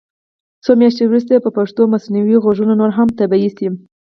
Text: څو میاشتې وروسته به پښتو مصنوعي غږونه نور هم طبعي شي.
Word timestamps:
څو 0.63 0.71
میاشتې 0.79 1.03
وروسته 1.05 1.33
به 1.43 1.49
پښتو 1.57 1.81
مصنوعي 1.93 2.37
غږونه 2.45 2.73
نور 2.81 2.91
هم 2.97 3.07
طبعي 3.19 3.49
شي. 3.57 3.67